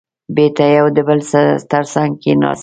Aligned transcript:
بېرته 0.35 0.63
يو 0.77 0.85
د 0.95 0.97
بل 1.07 1.19
تر 1.71 1.83
څنګ 1.93 2.11
کېناستل. 2.23 2.59